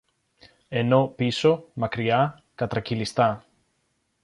[0.67, 3.45] ενώ πίσω, μακριά, κατρακυλιστά